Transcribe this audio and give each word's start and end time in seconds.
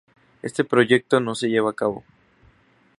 Este 0.41 0.63
proyecto 0.63 1.19
no 1.19 1.35
se 1.35 1.47
lleva 1.49 1.69
a 1.69 1.73
cabo. 1.75 2.03